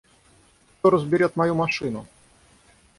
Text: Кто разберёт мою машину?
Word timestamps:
Кто 0.79 0.89
разберёт 0.89 1.35
мою 1.35 1.53
машину? 1.53 2.07